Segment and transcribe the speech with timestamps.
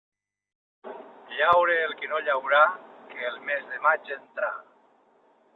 [1.35, 2.63] Llaure el qui no llaurà,
[3.13, 4.53] que el mes de maig entrà.